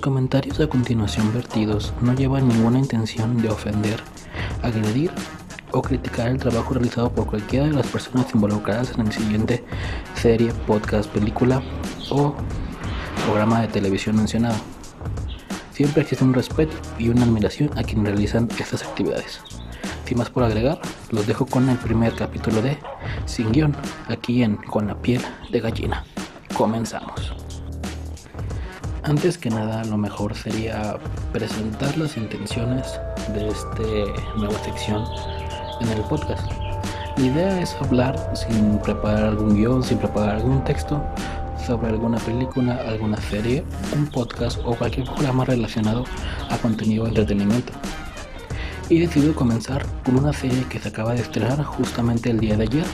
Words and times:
Los 0.00 0.04
comentarios 0.04 0.60
a 0.60 0.68
continuación 0.68 1.34
vertidos 1.34 1.92
no 2.00 2.14
llevan 2.14 2.46
ninguna 2.46 2.78
intención 2.78 3.42
de 3.42 3.48
ofender, 3.48 4.00
agredir 4.62 5.10
o 5.72 5.82
criticar 5.82 6.28
el 6.28 6.38
trabajo 6.38 6.74
realizado 6.74 7.10
por 7.10 7.26
cualquiera 7.26 7.66
de 7.66 7.72
las 7.72 7.88
personas 7.88 8.32
involucradas 8.32 8.92
en 8.92 9.08
el 9.08 9.12
siguiente 9.12 9.64
serie, 10.14 10.52
podcast, 10.68 11.10
película 11.10 11.60
o 12.10 12.32
programa 13.24 13.60
de 13.60 13.66
televisión 13.66 14.14
mencionado. 14.14 14.54
Siempre 15.72 16.02
existe 16.02 16.24
un 16.24 16.32
respeto 16.32 16.76
y 16.96 17.08
una 17.08 17.24
admiración 17.24 17.76
a 17.76 17.82
quienes 17.82 18.12
realizan 18.12 18.48
estas 18.56 18.84
actividades. 18.84 19.40
Sin 20.04 20.18
más 20.18 20.30
por 20.30 20.44
agregar, 20.44 20.80
los 21.10 21.26
dejo 21.26 21.44
con 21.44 21.68
el 21.68 21.76
primer 21.76 22.14
capítulo 22.14 22.62
de 22.62 22.78
Sin 23.26 23.50
Guión, 23.50 23.76
aquí 24.06 24.44
en 24.44 24.58
Con 24.58 24.86
la 24.86 24.94
piel 24.94 25.22
de 25.50 25.58
gallina. 25.58 26.04
Comenzamos. 26.54 27.37
Antes 29.04 29.38
que 29.38 29.48
nada, 29.48 29.84
lo 29.84 29.96
mejor 29.96 30.34
sería 30.34 30.98
presentar 31.32 31.96
las 31.96 32.16
intenciones 32.16 32.98
de 33.32 33.48
esta 33.48 34.36
nueva 34.36 34.58
sección 34.64 35.04
en 35.80 35.88
el 35.88 36.00
podcast. 36.02 36.50
La 37.16 37.24
idea 37.24 37.60
es 37.60 37.74
hablar 37.80 38.18
sin 38.34 38.78
preparar 38.78 39.24
algún 39.24 39.54
guion, 39.54 39.82
sin 39.82 39.98
preparar 39.98 40.36
algún 40.36 40.64
texto 40.64 41.02
sobre 41.64 41.88
alguna 41.88 42.18
película, 42.18 42.76
alguna 42.86 43.16
serie, 43.18 43.64
un 43.94 44.06
podcast 44.08 44.58
o 44.64 44.74
cualquier 44.74 45.06
programa 45.06 45.44
relacionado 45.44 46.04
a 46.50 46.58
contenido 46.58 47.04
de 47.04 47.10
entretenimiento. 47.10 47.72
Y 48.88 48.98
decido 48.98 49.34
comenzar 49.34 49.86
con 50.04 50.18
una 50.18 50.32
serie 50.32 50.64
que 50.68 50.80
se 50.80 50.88
acaba 50.88 51.14
de 51.14 51.20
estrenar 51.20 51.62
justamente 51.62 52.30
el 52.30 52.40
día 52.40 52.56
de 52.56 52.64
ayer, 52.64 52.84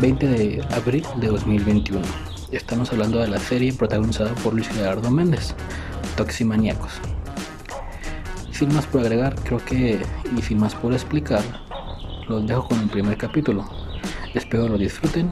20 0.00 0.26
de 0.26 0.64
abril 0.70 1.04
de 1.16 1.26
2021 1.26 2.27
Estamos 2.52 2.90
hablando 2.92 3.18
de 3.18 3.28
la 3.28 3.38
serie 3.38 3.74
protagonizada 3.74 4.34
por 4.36 4.54
Luis 4.54 4.68
Gerardo 4.68 5.10
Méndez, 5.10 5.54
Toximaniacos. 6.16 6.92
Sin 8.52 8.72
más 8.74 8.86
por 8.86 9.02
agregar, 9.02 9.34
creo 9.44 9.58
que, 9.58 10.00
y 10.34 10.42
sin 10.42 10.58
más 10.58 10.74
por 10.74 10.94
explicar, 10.94 11.42
los 12.26 12.46
dejo 12.46 12.66
con 12.66 12.80
el 12.80 12.88
primer 12.88 13.18
capítulo. 13.18 13.68
Espero 14.32 14.66
lo 14.66 14.78
disfruten 14.78 15.30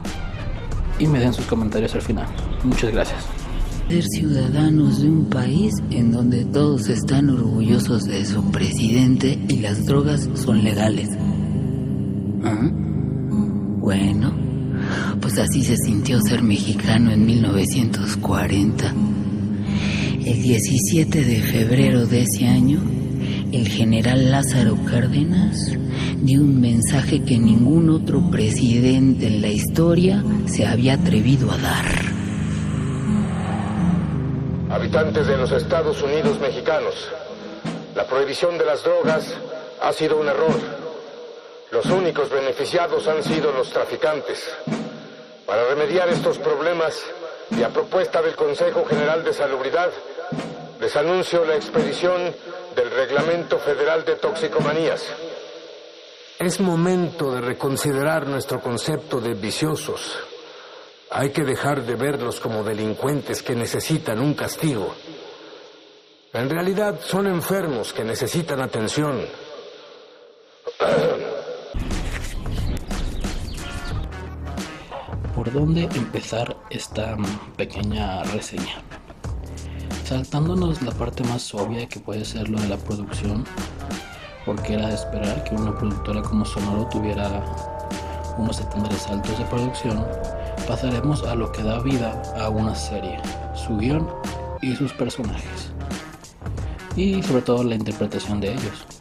y 0.99 1.07
me 1.07 1.19
den 1.19 1.33
sus 1.33 1.47
comentarios 1.47 1.95
al 1.95 2.03
final. 2.03 2.27
Muchas 2.65 2.93
gracias. 2.93 3.25
Ser 3.89 4.05
ciudadanos 4.05 5.01
de 5.01 5.09
un 5.09 5.31
país 5.31 5.73
en 5.91 6.13
donde 6.13 6.45
todos 6.45 6.91
están 6.91 7.31
orgullosos 7.31 8.05
de 8.05 8.27
su 8.27 8.51
presidente 8.51 9.39
y 9.49 9.61
las 9.61 9.87
drogas 9.87 10.29
son 10.35 10.63
legales. 10.63 11.09
¿Ah? 12.45 12.69
Bueno 13.79 14.56
pues 15.21 15.39
así 15.39 15.63
se 15.65 15.77
sintió 15.77 16.21
ser 16.21 16.43
mexicano 16.43 17.11
en 17.11 17.27
1940. 17.27 18.95
El 20.25 20.43
17 20.43 21.25
de 21.25 21.43
febrero 21.43 22.07
de 22.07 22.23
ese 22.23 22.47
año, 22.47 22.81
el 23.53 23.69
general 23.69 24.31
Lázaro 24.31 24.77
Cárdenas 24.85 25.73
dio 26.21 26.41
un 26.41 26.61
mensaje 26.61 27.23
que 27.23 27.39
ningún 27.39 27.91
otro 27.91 28.21
presidente 28.31 29.29
en 29.29 29.41
la 29.41 29.49
historia 29.49 30.25
se 30.47 30.67
había 30.67 30.95
atrevido 30.95 31.51
a 31.53 31.59
dar. 31.59 31.87
Habitantes 34.71 35.27
de 35.27 35.37
los 35.37 35.53
Estados 35.53 36.03
Unidos 36.03 36.41
mexicanos, 36.41 37.09
la 37.95 38.05
prohibición 38.07 38.59
de 38.59 38.67
las 38.67 38.83
drogas 38.83 39.33
ha 39.81 39.93
sido 39.93 40.19
un 40.19 40.29
error. 40.29 40.59
Los 41.71 41.87
únicos 41.87 42.29
beneficiados 42.31 43.07
han 43.07 43.23
sido 43.23 43.53
los 43.53 43.71
traficantes. 43.71 44.45
Para 45.47 45.65
remediar 45.69 46.09
estos 46.09 46.39
problemas 46.39 47.01
y 47.51 47.63
a 47.63 47.69
propuesta 47.69 48.21
del 48.21 48.35
Consejo 48.35 48.85
General 48.85 49.23
de 49.23 49.33
Salubridad, 49.33 49.91
les 50.81 50.97
anuncio 50.97 51.45
la 51.45 51.55
expedición 51.55 52.35
del 52.75 52.91
Reglamento 52.91 53.59
Federal 53.59 54.05
de 54.05 54.17
Toxicomanías. 54.17 55.05
Es 56.41 56.61
momento 56.61 57.33
de 57.33 57.41
reconsiderar 57.41 58.27
nuestro 58.27 58.61
concepto 58.61 59.21
de 59.21 59.35
viciosos. 59.35 60.19
Hay 61.11 61.31
que 61.31 61.45
dejar 61.45 61.83
de 61.83 61.95
verlos 61.95 62.41
como 62.41 62.65
delincuentes 62.65 63.41
que 63.43 63.55
necesitan 63.55 64.19
un 64.19 64.35
castigo. 64.35 64.95
En 66.33 66.51
realidad 66.51 66.99
son 67.01 67.29
enfermos 67.29 67.93
que 67.93 68.03
necesitan 68.03 68.61
atención. 68.61 69.25
por 75.47 75.53
dónde 75.53 75.85
empezar 75.95 76.57
esta 76.71 77.17
pequeña 77.57 78.25
reseña. 78.25 78.83
Saltándonos 80.05 80.83
la 80.83 80.91
parte 80.91 81.23
más 81.23 81.55
obvia 81.55 81.89
que 81.89 82.01
puede 82.01 82.25
ser 82.25 82.49
lo 82.49 82.61
de 82.61 82.69
la 82.69 82.77
producción, 82.77 83.45
porque 84.45 84.75
era 84.75 84.89
de 84.89 84.95
esperar 84.95 85.45
que 85.45 85.55
una 85.55 85.73
productora 85.79 86.21
como 86.23 86.45
Sonoro 86.45 86.89
tuviera 86.89 87.45
unos 88.37 88.59
estándares 88.59 89.07
altos 89.07 89.39
de 89.39 89.45
producción, 89.45 90.05
pasaremos 90.67 91.23
a 91.23 91.37
lo 91.37 91.53
que 91.53 91.63
da 91.63 91.79
vida 91.79 92.21
a 92.37 92.49
una 92.49 92.75
serie, 92.75 93.21
su 93.55 93.77
guion 93.77 94.09
y 94.63 94.75
sus 94.75 94.93
personajes, 94.95 95.71
y 96.97 97.23
sobre 97.23 97.43
todo 97.43 97.63
la 97.63 97.77
interpretación 97.77 98.41
de 98.41 98.53
ellos. 98.53 98.96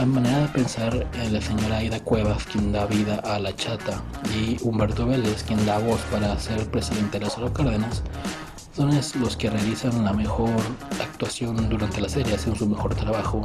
A 0.00 0.06
manera 0.06 0.38
de 0.38 0.48
pensar, 0.48 1.06
la 1.30 1.40
señora 1.42 1.76
Aida 1.76 2.00
Cuevas, 2.00 2.46
quien 2.46 2.72
da 2.72 2.86
vida 2.86 3.16
a 3.16 3.38
La 3.38 3.54
Chata, 3.54 4.00
y 4.34 4.56
Humberto 4.62 5.04
Vélez, 5.06 5.42
quien 5.42 5.66
da 5.66 5.76
voz 5.76 6.00
para 6.10 6.38
ser 6.38 6.70
presidente 6.70 7.18
de 7.18 7.26
Lázaro 7.26 7.52
Cárdenas, 7.52 8.02
son 8.74 8.92
los 9.20 9.36
que 9.36 9.50
realizan 9.50 10.02
la 10.02 10.14
mejor 10.14 10.48
actuación 11.02 11.68
durante 11.68 12.00
la 12.00 12.08
serie, 12.08 12.34
hacen 12.34 12.56
su 12.56 12.66
mejor 12.66 12.94
trabajo 12.94 13.44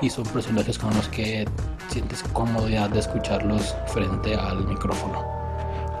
y 0.00 0.08
son 0.08 0.24
personajes 0.24 0.78
con 0.78 0.94
los 0.94 1.06
que 1.08 1.46
sientes 1.88 2.22
comodidad 2.32 2.88
de 2.88 3.00
escucharlos 3.00 3.76
frente 3.88 4.36
al 4.36 4.66
micrófono. 4.66 5.22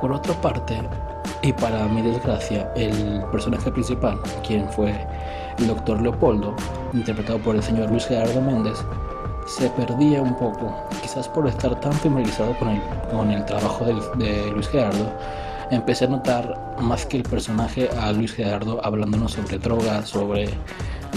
Por 0.00 0.12
otra 0.12 0.32
parte, 0.40 0.80
y 1.42 1.52
para 1.52 1.84
mi 1.88 2.00
desgracia, 2.00 2.72
el 2.74 3.22
personaje 3.30 3.70
principal, 3.70 4.18
quien 4.46 4.66
fue 4.70 5.06
el 5.58 5.66
doctor 5.66 6.00
Leopoldo, 6.00 6.56
interpretado 6.94 7.38
por 7.40 7.54
el 7.54 7.62
señor 7.62 7.90
Luis 7.90 8.06
Gerardo 8.06 8.40
Méndez, 8.40 8.78
se 9.50 9.68
perdía 9.70 10.22
un 10.22 10.34
poco, 10.36 10.72
quizás 11.02 11.28
por 11.28 11.46
estar 11.48 11.78
tan 11.80 11.92
familiarizado 11.92 12.56
con 12.58 12.68
el, 12.68 12.80
con 13.10 13.30
el 13.30 13.44
trabajo 13.44 13.84
de, 13.84 14.50
Luis 14.52 14.68
Gerardo, 14.68 15.12
empecé 15.70 16.04
a 16.04 16.08
notar 16.08 16.76
más 16.80 17.04
que 17.04 17.16
el 17.16 17.24
personaje 17.24 17.88
a 18.00 18.12
Luis 18.12 18.32
Gerardo 18.32 18.80
hablándonos 18.84 19.32
sobre 19.32 19.58
drogas, 19.58 20.08
sobre 20.08 20.50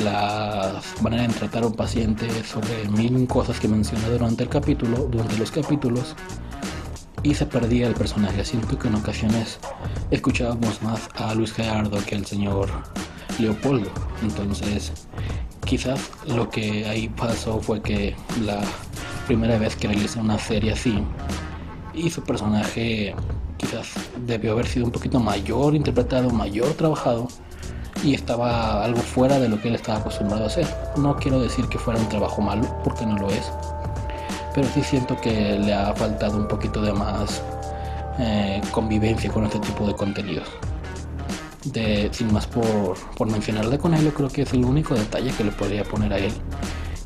la 0.04 0.82
manera 1.02 1.28
de 1.28 1.34
tratar 1.34 1.64
a 1.64 1.68
un 1.68 1.74
paciente, 1.74 2.28
sobre 2.44 2.88
mil 2.90 3.28
cosas 3.28 3.60
que 3.60 3.68
mencioné 3.68 4.10
durante 4.10 4.44
el 4.44 4.50
capítulo, 4.50 5.08
durante 5.12 5.38
los 5.38 5.52
capítulos, 5.52 6.16
y 7.22 7.36
se 7.36 7.46
perdía 7.46 7.88
el 7.88 7.94
personaje. 7.94 8.44
Siento 8.44 8.80
que 8.80 8.88
en 8.88 8.96
ocasiones 8.96 9.60
escuchábamos 10.10 10.82
más 10.82 11.08
a 11.16 11.36
Luis 11.36 11.54
Gerardo 11.54 12.00
que 12.06 12.16
al 12.16 12.26
señor 12.26 12.68
Leopoldo. 13.40 13.90
Entonces, 14.24 14.92
quizás 15.74 16.12
lo 16.28 16.52
que 16.52 16.86
ahí 16.86 17.10
pasó 17.10 17.60
fue 17.60 17.82
que 17.82 18.16
la 18.46 18.62
primera 19.26 19.58
vez 19.58 19.76
que 19.76 19.88
realizó 19.88 20.20
una 20.20 20.38
serie 20.38 20.74
así 20.74 21.04
y 21.96 22.12
su 22.12 22.22
personaje 22.22 23.16
quizás 23.58 23.88
debió 24.24 24.52
haber 24.52 24.68
sido 24.68 24.86
un 24.86 24.92
poquito 24.92 25.20
mayor 25.20 25.74
interpretado, 25.74 26.30
mayor 26.30 26.68
trabajado 26.74 27.28
y 28.04 28.14
estaba 28.14 28.84
algo 28.84 29.00
fuera 29.00 29.40
de 29.40 29.50
lo 29.50 29.60
que 29.60 29.70
él 29.70 29.74
estaba 29.74 29.98
acostumbrado 29.98 30.44
a 30.44 30.48
hacer. 30.48 30.68
No 30.96 31.16
quiero 31.16 31.42
decir 31.42 31.68
que 31.70 31.80
fuera 31.80 32.00
un 32.00 32.08
trabajo 32.08 32.40
malo, 32.40 32.68
porque 32.84 33.08
no 33.08 33.18
lo 33.18 33.32
es, 33.32 33.52
pero 34.54 34.68
sí 34.76 34.84
siento 34.84 35.20
que 35.22 35.58
le 35.58 35.74
ha 35.74 35.92
faltado 35.96 36.38
un 36.38 36.48
poquito 36.48 36.84
de 36.84 36.94
más 36.94 37.42
eh, 38.20 38.62
convivencia 38.70 39.32
con 39.32 39.46
este 39.46 39.58
tipo 39.58 39.88
de 39.88 39.96
contenidos 39.96 40.48
sin 42.12 42.34
más 42.34 42.48
por, 42.48 42.98
por 43.16 43.32
mencionarle 43.32 43.78
con 43.78 43.94
él, 43.94 44.04
yo 44.04 44.14
creo 44.14 44.30
que 44.30 44.42
es 44.42 44.54
el 44.54 44.66
único 44.66 44.96
detalle 44.96 45.32
que 45.32 45.44
le 45.44 45.52
podría 45.52 45.84
poner 45.84 46.14
a 46.14 46.18
él. 46.18 46.34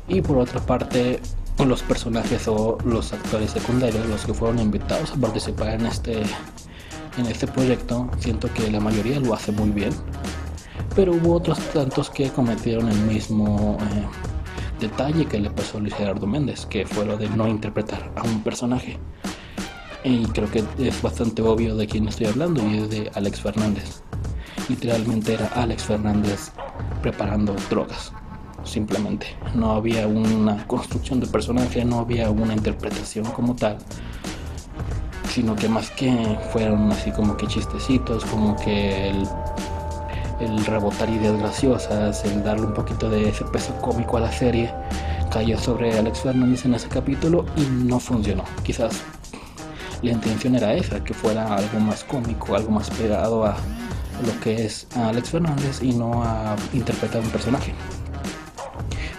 Y 0.08 0.20
por 0.20 0.38
otra 0.38 0.60
parte, 0.60 1.20
los 1.64 1.82
personajes 1.82 2.48
o 2.48 2.78
los 2.84 3.12
actores 3.12 3.50
secundarios, 3.50 4.06
los 4.06 4.24
que 4.24 4.34
fueron 4.34 4.58
invitados 4.58 5.12
a 5.12 5.16
participar 5.16 5.70
en 5.70 5.86
este, 5.86 6.22
en 7.18 7.26
este 7.26 7.46
proyecto, 7.46 8.10
siento 8.18 8.52
que 8.52 8.70
la 8.70 8.80
mayoría 8.80 9.20
lo 9.20 9.34
hace 9.34 9.52
muy 9.52 9.70
bien. 9.70 9.90
Pero 10.94 11.12
hubo 11.12 11.34
otros 11.34 11.58
tantos 11.72 12.10
que 12.10 12.30
cometieron 12.30 12.88
el 12.88 12.98
mismo 13.02 13.76
eh, 13.80 14.80
detalle 14.80 15.26
que 15.26 15.38
le 15.38 15.50
pasó 15.50 15.78
a 15.78 15.80
Luis 15.80 15.94
Gerardo 15.94 16.26
Méndez, 16.26 16.66
que 16.66 16.86
fue 16.86 17.04
lo 17.04 17.16
de 17.16 17.28
no 17.28 17.46
interpretar 17.46 18.10
a 18.16 18.22
un 18.22 18.42
personaje. 18.42 18.98
Y 20.04 20.24
creo 20.26 20.50
que 20.50 20.64
es 20.78 21.02
bastante 21.02 21.42
obvio 21.42 21.76
de 21.76 21.86
quién 21.86 22.08
estoy 22.08 22.26
hablando 22.26 22.66
y 22.68 22.78
es 22.78 22.90
de 22.90 23.10
Alex 23.14 23.40
Fernández 23.40 24.02
literalmente 24.68 25.34
era 25.34 25.46
Alex 25.54 25.84
Fernández 25.84 26.52
preparando 27.02 27.54
drogas. 27.70 28.12
Simplemente 28.64 29.26
no 29.54 29.72
había 29.72 30.06
una 30.06 30.66
construcción 30.66 31.20
de 31.20 31.26
personaje, 31.26 31.84
no 31.84 32.00
había 32.00 32.30
una 32.30 32.54
interpretación 32.54 33.24
como 33.26 33.54
tal, 33.54 33.78
sino 35.30 35.54
que 35.56 35.68
más 35.68 35.90
que 35.90 36.38
fueron 36.52 36.90
así 36.92 37.10
como 37.12 37.36
que 37.36 37.46
chistecitos, 37.46 38.24
como 38.26 38.56
que 38.56 39.10
el 40.40 40.64
rebotar 40.66 41.08
ideas 41.08 41.38
graciosas, 41.38 42.24
el 42.24 42.42
darle 42.44 42.66
un 42.66 42.74
poquito 42.74 43.08
de 43.08 43.28
ese 43.28 43.44
peso 43.46 43.74
cómico 43.80 44.16
a 44.16 44.20
la 44.20 44.32
serie, 44.32 44.72
cayó 45.30 45.58
sobre 45.58 45.98
Alex 45.98 46.20
Fernández 46.20 46.64
en 46.64 46.74
ese 46.74 46.88
capítulo 46.88 47.44
y 47.56 47.62
no 47.62 47.98
funcionó. 48.00 48.44
Quizás 48.62 49.02
la 50.02 50.12
intención 50.12 50.54
era 50.54 50.74
esa, 50.74 51.02
que 51.02 51.14
fuera 51.14 51.54
algo 51.54 51.80
más 51.80 52.04
cómico, 52.04 52.54
algo 52.54 52.70
más 52.70 52.90
pegado 52.90 53.44
a 53.44 53.56
lo 54.26 54.40
que 54.40 54.66
es 54.66 54.86
Alex 54.96 55.30
Fernández 55.30 55.82
y 55.82 55.92
no 55.92 56.22
a 56.22 56.56
interpretar 56.72 57.22
un 57.22 57.30
personaje. 57.30 57.74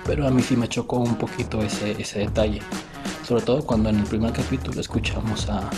Pero 0.06 0.28
a 0.28 0.32
mí 0.32 0.42
sí 0.42 0.56
me 0.56 0.68
chocó 0.68 0.98
un 0.98 1.16
poquito 1.16 1.62
ese, 1.62 1.92
ese 2.02 2.20
detalle. 2.20 2.62
Sobre 3.28 3.44
todo 3.44 3.62
cuando 3.64 3.90
en 3.90 4.00
el 4.00 4.06
primer 4.06 4.34
capítulo 4.34 4.82
escuchamos 4.82 5.48
a 5.50 5.70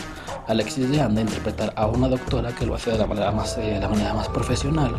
Alexis 0.47 0.89
de 0.89 1.01
Anda 1.01 1.21
interpretar 1.21 1.73
a 1.75 1.87
una 1.87 2.07
doctora 2.07 2.53
que 2.55 2.65
lo 2.65 2.75
hace 2.75 2.91
de 2.91 2.97
la 2.97 3.07
manera 3.07 3.31
más, 3.31 3.57
de 3.57 3.79
la 3.79 3.89
manera 3.89 4.13
más 4.13 4.29
profesional. 4.29 4.95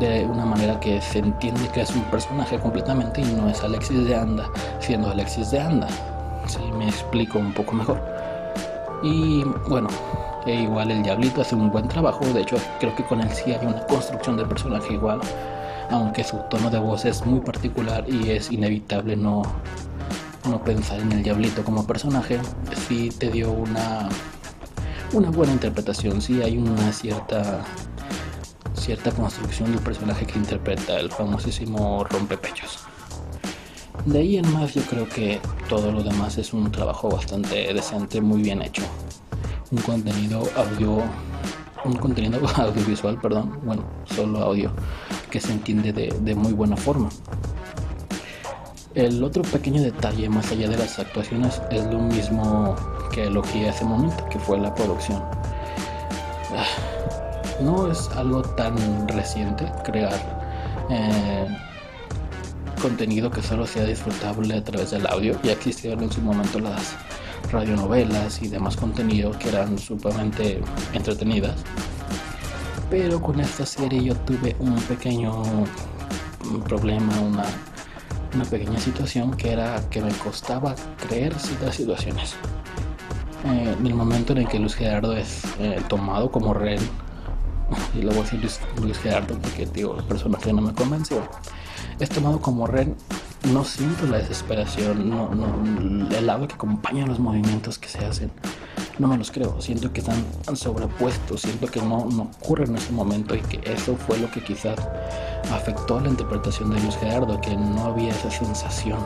De 0.00 0.24
una 0.24 0.44
manera 0.44 0.80
que 0.80 1.00
se 1.00 1.20
entiende 1.20 1.68
que 1.72 1.82
es 1.82 1.90
un 1.90 2.02
personaje 2.10 2.58
completamente 2.58 3.20
y 3.20 3.24
no 3.24 3.48
es 3.48 3.62
Alexis 3.62 4.04
de 4.04 4.16
Anda 4.16 4.50
siendo 4.80 5.10
Alexis 5.10 5.50
de 5.50 5.60
Anda. 5.60 5.88
Si 6.46 6.58
me 6.76 6.88
explico 6.88 7.38
un 7.38 7.52
poco 7.52 7.72
mejor. 7.72 8.00
Y 9.02 9.44
bueno, 9.68 9.88
e 10.46 10.54
igual 10.62 10.90
el 10.90 11.02
Diablito 11.02 11.40
hace 11.40 11.54
un 11.54 11.70
buen 11.70 11.88
trabajo. 11.88 12.24
De 12.26 12.42
hecho, 12.42 12.56
creo 12.78 12.94
que 12.94 13.04
con 13.04 13.20
él 13.20 13.28
sí 13.30 13.52
hay 13.52 13.66
una 13.66 13.84
construcción 13.86 14.36
del 14.36 14.46
personaje 14.46 14.94
igual. 14.94 15.20
Aunque 15.90 16.24
su 16.24 16.38
tono 16.50 16.70
de 16.70 16.78
voz 16.78 17.04
es 17.04 17.24
muy 17.26 17.40
particular 17.40 18.04
y 18.08 18.30
es 18.30 18.50
inevitable 18.50 19.16
no, 19.16 19.42
no 20.48 20.62
pensar 20.64 21.00
en 21.00 21.12
el 21.12 21.22
Diablito 21.22 21.64
como 21.64 21.86
personaje, 21.86 22.38
sí 22.88 23.10
te 23.10 23.30
dio 23.30 23.50
una, 23.50 24.08
una 25.12 25.30
buena 25.30 25.52
interpretación. 25.52 26.20
Sí 26.20 26.42
hay 26.42 26.58
una 26.58 26.92
cierta 26.92 27.64
cierta 28.74 29.10
construcción 29.10 29.72
del 29.72 29.80
personaje 29.80 30.26
que 30.26 30.38
interpreta 30.38 31.00
el 31.00 31.10
famosísimo 31.10 32.04
rompepechos. 32.04 32.78
De 34.04 34.20
ahí 34.20 34.36
en 34.36 34.52
más 34.52 34.74
yo 34.74 34.82
creo 34.82 35.08
que 35.08 35.40
todo 35.68 35.90
lo 35.90 36.04
demás 36.04 36.38
es 36.38 36.52
un 36.52 36.70
trabajo 36.70 37.08
bastante 37.08 37.74
decente, 37.74 38.20
muy 38.20 38.42
bien 38.42 38.62
hecho. 38.62 38.82
Un 39.72 39.78
contenido 39.78 40.44
audio, 40.56 41.02
un 41.84 41.96
contenido 41.96 42.40
audiovisual, 42.56 43.20
perdón, 43.20 43.58
bueno, 43.64 43.84
solo 44.04 44.38
audio, 44.38 44.70
que 45.28 45.40
se 45.40 45.52
entiende 45.52 45.92
de, 45.92 46.34
muy 46.36 46.52
buena 46.52 46.76
forma. 46.76 47.08
El 48.94 49.22
otro 49.24 49.42
pequeño 49.42 49.82
detalle 49.82 50.28
más 50.28 50.52
allá 50.52 50.68
de 50.68 50.78
las 50.78 50.98
actuaciones 51.00 51.60
es 51.70 51.84
lo 51.86 51.98
mismo 51.98 52.76
que 53.12 53.24
elogié 53.24 53.68
hace 53.68 53.84
momento, 53.84 54.24
que 54.30 54.38
fue 54.38 54.56
la 54.58 54.72
producción. 54.72 55.20
Ah, 56.56 57.60
no 57.60 57.90
es 57.90 58.08
algo 58.10 58.42
tan 58.42 59.08
reciente 59.08 59.70
crear 59.84 60.14
eh, 60.90 61.48
contenido 62.80 63.30
que 63.30 63.42
solo 63.42 63.66
sea 63.66 63.84
disfrutable 63.84 64.54
a 64.54 64.62
través 64.62 64.92
del 64.92 65.06
audio. 65.08 65.36
Ya 65.42 65.52
existieron 65.52 66.04
en 66.04 66.12
su 66.12 66.20
momento 66.20 66.60
las 66.60 66.94
radionovelas 67.50 68.42
y 68.42 68.48
demás 68.48 68.76
contenido 68.76 69.30
que 69.38 69.48
eran 69.48 69.78
sumamente 69.78 70.60
entretenidas. 70.92 71.56
Pero 72.90 73.20
con 73.20 73.40
esta 73.40 73.66
serie 73.66 74.02
yo 74.02 74.14
tuve 74.14 74.56
un 74.58 74.74
pequeño 74.82 75.42
problema, 76.64 77.18
una, 77.20 77.44
una 78.34 78.44
pequeña 78.44 78.78
situación 78.78 79.36
que 79.36 79.52
era 79.52 79.80
que 79.90 80.00
me 80.00 80.12
costaba 80.12 80.74
creer 81.08 81.34
ciertas 81.34 81.74
situaciones. 81.74 82.34
Eh, 83.44 83.74
en 83.78 83.86
el 83.86 83.94
momento 83.94 84.32
en 84.32 84.38
el 84.38 84.48
que 84.48 84.58
Luis 84.58 84.74
Gerardo 84.74 85.16
es 85.16 85.42
eh, 85.58 85.80
tomado 85.88 86.30
como 86.30 86.54
rey, 86.54 86.78
y 87.94 88.02
luego 88.02 88.20
voy 88.20 88.28
a 88.28 88.30
decir 88.30 88.60
Luis, 88.80 88.98
Gerardo 88.98 89.38
porque 89.38 89.66
digo, 89.66 89.96
el 89.98 90.04
personaje 90.04 90.52
no 90.52 90.62
me 90.62 90.72
convenció 90.72 91.22
es 91.98 92.08
tomado 92.08 92.40
como 92.40 92.66
Ren, 92.66 92.96
no 93.52 93.64
siento 93.64 94.06
la 94.06 94.18
desesperación, 94.18 95.08
no, 95.08 95.28
no, 95.34 96.08
el 96.10 96.30
agua 96.30 96.48
que 96.48 96.54
acompaña 96.54 97.06
los 97.06 97.18
movimientos 97.18 97.78
que 97.78 97.88
se 97.88 98.04
hacen. 98.04 98.30
No 98.98 99.08
me 99.08 99.18
los 99.18 99.30
creo, 99.30 99.60
siento 99.60 99.92
que 99.92 100.00
están 100.00 100.24
sobrepuestos, 100.54 101.42
siento 101.42 101.66
que 101.66 101.80
no, 101.80 102.06
no 102.06 102.30
ocurre 102.40 102.64
en 102.64 102.76
ese 102.76 102.92
momento 102.92 103.34
y 103.34 103.40
que 103.40 103.60
eso 103.70 103.96
fue 103.96 104.18
lo 104.18 104.30
que 104.30 104.42
quizás 104.42 104.78
afectó 105.52 106.00
la 106.00 106.08
interpretación 106.08 106.70
de 106.70 106.80
Luis 106.80 106.96
Gerardo, 106.96 107.40
que 107.40 107.54
no 107.56 107.84
había 107.84 108.10
esa 108.10 108.30
sensación 108.30 108.98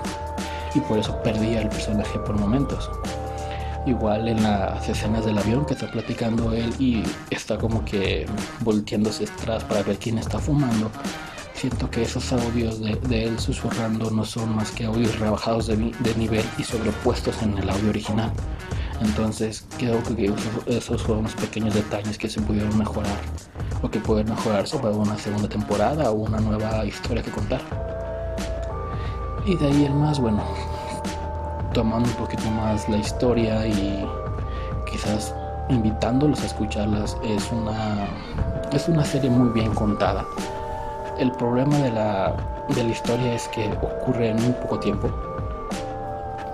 y 0.74 0.80
por 0.80 0.98
eso 0.98 1.20
perdía 1.22 1.62
el 1.62 1.68
personaje 1.68 2.18
por 2.20 2.38
momentos. 2.38 2.90
Igual 3.86 4.28
en 4.28 4.42
las 4.42 4.88
escenas 4.88 5.24
del 5.24 5.38
avión 5.38 5.64
que 5.64 5.74
está 5.74 5.90
platicando 5.90 6.52
él 6.52 6.72
y 6.78 7.02
está 7.30 7.58
como 7.58 7.84
que 7.84 8.26
volteándose 8.60 9.24
atrás 9.24 9.64
para 9.64 9.82
ver 9.82 9.98
quién 9.98 10.18
está 10.18 10.38
fumando 10.38 10.90
siento 11.60 11.90
que 11.90 12.00
esos 12.00 12.32
audios 12.32 12.80
de, 12.80 13.24
él 13.24 13.38
susurrando 13.38 14.10
no 14.10 14.24
son 14.24 14.56
más 14.56 14.70
que 14.70 14.86
audios 14.86 15.18
rebajados 15.18 15.66
de, 15.66 15.76
nivel 16.16 16.44
y 16.56 16.64
sobrepuestos 16.64 17.42
en 17.42 17.58
el 17.58 17.68
audio 17.68 17.90
original. 17.90 18.32
Entonces 19.02 19.66
creo 19.76 20.02
que 20.02 20.32
esos, 20.66 21.02
fueron 21.02 21.24
los 21.24 21.34
pequeños 21.34 21.74
detalles 21.74 22.16
que 22.16 22.30
se 22.30 22.40
pudieron 22.40 22.78
mejorar 22.78 23.18
o 23.82 23.90
que 23.90 24.00
pueden 24.00 24.30
mejorarse 24.30 24.78
para 24.78 24.94
una 24.94 25.18
segunda 25.18 25.50
temporada 25.50 26.10
o 26.10 26.14
una 26.14 26.40
nueva 26.40 26.82
historia 26.86 27.22
que 27.22 27.30
contar. 27.30 27.60
Y 29.44 29.54
de 29.56 29.66
ahí 29.66 29.84
el 29.84 29.94
más, 29.94 30.18
bueno, 30.18 30.42
tomando 31.74 32.08
un 32.08 32.16
poquito 32.16 32.50
más 32.52 32.88
la 32.88 32.96
historia 32.96 33.66
y 33.66 34.02
quizás 34.90 35.34
invitándolos 35.68 36.40
a 36.40 36.46
escucharlas, 36.46 37.18
es 37.22 37.52
una, 37.52 38.06
es 38.72 38.88
una 38.88 39.04
serie 39.04 39.28
muy 39.28 39.50
bien 39.50 39.74
contada 39.74 40.24
el 41.20 41.30
problema 41.32 41.76
de 41.78 41.90
la, 41.90 42.34
de 42.74 42.82
la 42.82 42.90
historia 42.90 43.34
es 43.34 43.46
que 43.48 43.68
ocurre 43.82 44.30
en 44.30 44.42
muy 44.42 44.52
poco 44.54 44.80
tiempo, 44.80 45.10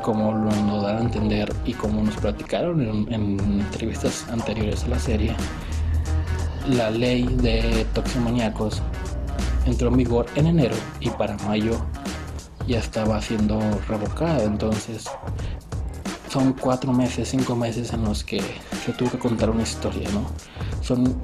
como 0.02 0.32
lo 0.32 0.50
nos 0.50 0.82
dan 0.82 0.96
a 0.96 1.00
entender 1.00 1.54
y 1.64 1.72
como 1.72 2.02
nos 2.02 2.16
platicaron 2.16 2.80
en, 2.80 3.12
en 3.12 3.60
entrevistas 3.60 4.26
anteriores 4.28 4.84
a 4.84 4.88
la 4.88 4.98
serie. 4.98 5.34
La 6.68 6.90
ley 6.90 7.24
de 7.24 7.86
toximoníacos 7.94 8.82
entró 9.66 9.88
en 9.88 9.98
vigor 9.98 10.26
en 10.34 10.48
enero 10.48 10.74
y 10.98 11.10
para 11.10 11.36
mayo 11.38 11.76
ya 12.66 12.80
estaba 12.80 13.22
siendo 13.22 13.60
revocada. 13.88 14.42
Entonces 14.42 15.04
son 16.28 16.54
cuatro 16.54 16.92
meses, 16.92 17.28
cinco 17.28 17.54
meses 17.54 17.92
en 17.92 18.02
los 18.02 18.24
que 18.24 18.40
se 18.84 18.92
tuvo 18.92 19.10
que 19.12 19.18
contar 19.18 19.50
una 19.50 19.62
historia, 19.62 20.08
¿no? 20.10 20.26
Son 20.82 21.16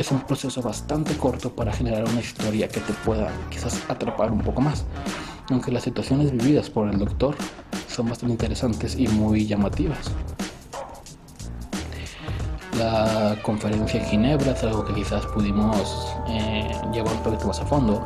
es 0.00 0.10
un 0.10 0.20
proceso 0.22 0.62
bastante 0.62 1.14
corto 1.18 1.54
para 1.54 1.72
generar 1.74 2.04
una 2.04 2.20
historia 2.20 2.68
que 2.68 2.80
te 2.80 2.94
pueda 3.04 3.30
quizás 3.50 3.82
atrapar 3.86 4.32
un 4.32 4.40
poco 4.40 4.62
más. 4.62 4.86
Aunque 5.50 5.70
las 5.70 5.82
situaciones 5.82 6.32
vividas 6.32 6.70
por 6.70 6.88
el 6.88 6.98
doctor 6.98 7.36
son 7.86 8.08
bastante 8.08 8.32
interesantes 8.32 8.96
y 8.96 9.06
muy 9.08 9.46
llamativas. 9.46 10.10
La 12.78 13.36
conferencia 13.42 14.00
en 14.00 14.06
Ginebra 14.06 14.52
es 14.52 14.62
algo 14.62 14.86
que 14.86 14.94
quizás 14.94 15.26
pudimos 15.26 16.14
eh, 16.28 16.70
llevar 16.94 17.12
un 17.12 17.22
poquito 17.22 17.48
más 17.48 17.60
a 17.60 17.66
fondo. 17.66 18.02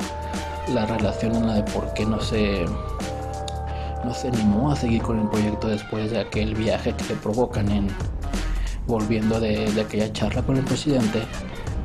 La 0.74 0.86
relación 0.86 1.36
en 1.36 1.46
la 1.46 1.54
de 1.54 1.62
por 1.62 1.94
qué 1.94 2.04
no 2.04 2.20
se, 2.20 2.64
no 4.04 4.12
se 4.12 4.28
animó 4.28 4.72
a 4.72 4.76
seguir 4.76 5.02
con 5.02 5.20
el 5.20 5.28
proyecto 5.28 5.68
después 5.68 6.10
de 6.10 6.18
aquel 6.18 6.56
viaje 6.56 6.92
que 6.92 7.04
le 7.04 7.14
provocan 7.14 7.70
en 7.70 7.86
volviendo 8.88 9.38
de, 9.38 9.70
de 9.70 9.80
aquella 9.80 10.12
charla 10.12 10.42
con 10.42 10.56
el 10.56 10.64
presidente 10.64 11.22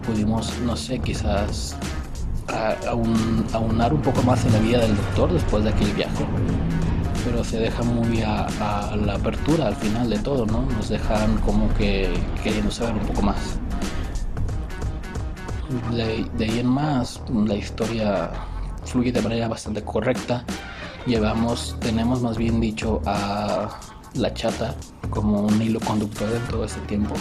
pudimos, 0.06 0.58
no 0.60 0.76
sé, 0.76 1.00
quizás 1.00 1.76
aunar 3.54 3.94
un 3.94 4.02
poco 4.02 4.24
más 4.24 4.44
en 4.46 4.54
la 4.54 4.60
vida 4.60 4.80
del 4.80 4.96
doctor 4.96 5.32
después 5.34 5.64
de 5.64 5.70
aquel 5.70 5.92
viaje. 5.94 6.26
Pero 7.26 7.44
se 7.44 7.60
deja 7.60 7.84
muy 7.84 8.22
a, 8.22 8.48
la 8.96 9.16
apertura 9.16 9.68
al 9.68 9.76
final 9.76 10.10
de 10.10 10.20
todo, 10.20 10.46
¿no? 10.46 10.62
Nos 10.62 10.90
dejan 10.90 11.38
como 11.40 11.72
que 11.76 12.10
queriendo 12.44 12.72
saber 12.72 12.94
un 12.94 13.08
poco 13.08 13.22
más. 13.22 13.60
De, 15.92 16.26
de 16.38 16.46
ahí 16.46 16.60
en 16.60 16.68
más, 16.68 17.22
la 17.46 17.56
historia 17.56 18.32
fluye 18.86 19.12
de 19.12 19.22
manera 19.22 19.48
bastante 19.48 19.84
correcta. 19.84 20.44
Llevamos, 21.06 21.76
tenemos 21.80 22.22
más 22.22 22.38
bien 22.38 22.60
dicho 22.60 23.02
a 23.06 23.70
la 24.16 24.34
chata 24.34 24.74
como 25.10 25.42
un 25.42 25.62
hilo 25.62 25.80
conductor 25.80 26.30
en 26.32 26.42
todo 26.48 26.66
este 26.66 26.80
tiempo 26.82 27.16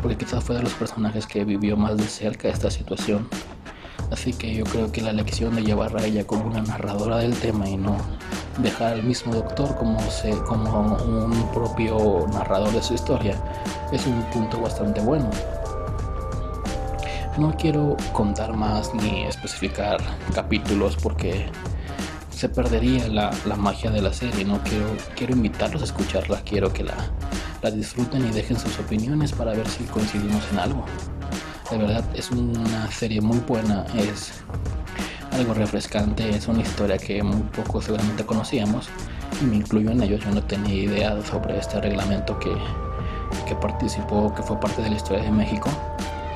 porque 0.00 0.16
quizás 0.16 0.44
fue 0.44 0.56
de 0.56 0.62
los 0.62 0.74
personajes 0.74 1.26
que 1.26 1.44
vivió 1.44 1.76
más 1.76 1.96
de 1.96 2.04
cerca 2.04 2.48
esta 2.48 2.70
situación. 2.70 3.28
Así 4.10 4.32
que 4.32 4.54
yo 4.54 4.64
creo 4.64 4.92
que 4.92 5.00
la 5.00 5.12
lección 5.12 5.56
de 5.56 5.62
llevar 5.62 5.96
a 5.96 6.04
ella 6.04 6.26
como 6.26 6.46
una 6.46 6.62
narradora 6.62 7.18
del 7.18 7.34
tema 7.34 7.68
y 7.68 7.76
no 7.76 7.96
dejar 8.58 8.94
al 8.94 9.02
mismo 9.02 9.34
doctor 9.34 9.76
como, 9.76 9.98
se, 10.10 10.30
como 10.44 10.96
un 10.96 11.50
propio 11.52 12.26
narrador 12.32 12.72
de 12.72 12.82
su 12.82 12.94
historia 12.94 13.36
es 13.92 14.06
un 14.06 14.22
punto 14.30 14.60
bastante 14.60 15.00
bueno. 15.00 15.28
No 17.38 17.54
quiero 17.56 17.96
contar 18.12 18.54
más 18.54 18.94
ni 18.94 19.24
especificar 19.24 19.98
capítulos 20.34 20.96
porque 20.96 21.46
se 22.30 22.48
perdería 22.48 23.08
la, 23.08 23.30
la, 23.44 23.56
magia 23.56 23.90
de 23.90 24.00
la 24.00 24.12
serie. 24.12 24.44
No 24.44 24.62
quiero, 24.62 24.86
quiero 25.14 25.34
invitarlos 25.34 25.82
a 25.82 25.84
escucharla, 25.84 26.40
quiero 26.42 26.72
que 26.72 26.84
la, 26.84 26.94
la 27.62 27.70
disfruten 27.70 28.26
y 28.26 28.30
dejen 28.30 28.58
sus 28.58 28.78
opiniones 28.78 29.32
para 29.32 29.52
ver 29.52 29.68
si 29.68 29.84
coincidimos 29.84 30.42
en 30.52 30.58
algo. 30.58 30.84
De 31.70 31.78
verdad 31.78 32.04
es 32.14 32.30
una 32.30 32.90
serie 32.90 33.20
muy 33.20 33.38
buena, 33.40 33.84
es 33.96 34.32
algo 35.32 35.54
refrescante, 35.54 36.28
es 36.30 36.46
una 36.48 36.62
historia 36.62 36.96
que 36.96 37.22
muy 37.22 37.42
poco 37.42 37.82
seguramente 37.82 38.24
conocíamos 38.24 38.88
y 39.42 39.44
me 39.44 39.56
incluyo 39.56 39.90
en 39.90 40.02
ello. 40.02 40.16
Yo 40.16 40.30
no 40.30 40.42
tenía 40.42 40.74
idea 40.74 41.22
sobre 41.22 41.58
este 41.58 41.80
reglamento 41.80 42.38
que, 42.38 42.54
que 43.46 43.54
participó, 43.56 44.32
que 44.34 44.42
fue 44.42 44.58
parte 44.60 44.82
de 44.82 44.90
la 44.90 44.96
historia 44.96 45.24
de 45.24 45.30
México 45.32 45.70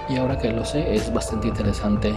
y 0.09 0.17
ahora 0.17 0.37
que 0.37 0.51
lo 0.53 0.65
sé 0.65 0.95
es 0.95 1.13
bastante 1.13 1.49
interesante 1.49 2.13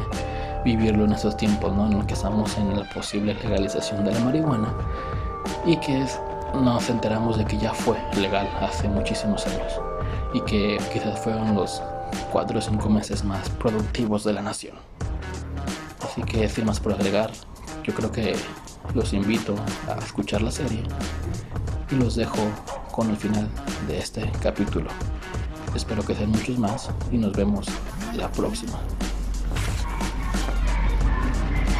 vivirlo 0.65 1.05
en 1.05 1.12
estos 1.12 1.38
tiempos, 1.38 1.74
¿no? 1.74 1.88
En 1.88 1.98
los 1.98 2.05
que 2.05 2.13
estamos 2.13 2.57
en 2.57 2.75
la 2.77 2.89
posible 2.89 3.36
legalización 3.36 4.03
de 4.03 4.12
la 4.13 4.19
marihuana 4.19 4.74
y 5.65 5.77
que 5.77 6.01
nos 6.53 6.89
enteramos 6.89 7.38
de 7.38 7.45
que 7.45 7.57
ya 7.57 7.74
fue 7.74 7.98
legal 8.15 8.50
hace 8.62 8.88
muchísimos 8.88 9.45
años 9.48 9.81
y 10.33 10.41
que 10.41 10.77
quizás 10.91 11.19
fueron 11.19 11.55
los 11.55 11.81
cuatro 12.31 12.60
o 12.60 12.62
cinco 12.62 12.89
meses 12.89 13.24
más 13.24 13.50
productivos 13.50 14.24
de 14.24 14.33
la 14.33 14.41
nación. 14.41 14.75
Así 16.03 16.22
que 16.24 16.48
sin 16.48 16.65
más 16.65 16.79
por 16.79 16.93
agregar, 16.93 17.31
yo 17.83 17.93
creo 17.93 18.12
que 18.12 18.36
los 18.93 19.13
invito 19.13 19.55
a 19.88 19.98
escuchar 20.00 20.41
la 20.41 20.51
serie 20.51 20.83
y 21.91 21.95
los 21.95 22.15
dejo 22.15 22.41
con 22.91 23.10
el 23.10 23.17
final 23.17 23.48
de 23.88 23.98
este 23.98 24.31
capítulo. 24.41 24.89
Espero 25.75 26.03
que 26.03 26.13
sean 26.13 26.29
muchos 26.29 26.60
más 26.60 26.89
y 27.12 27.17
nos 27.17 27.33
vemos 27.33 27.67
la 28.15 28.29
próxima. 28.31 28.79